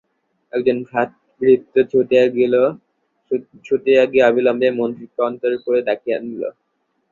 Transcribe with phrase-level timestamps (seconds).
[0.53, 0.77] একজন
[1.41, 1.75] ভৃত্য
[3.67, 6.43] ছুটিয়া গিয়া অবিলম্বে মন্ত্রীকে অন্তঃপুরে ডাকিয়া আনিল।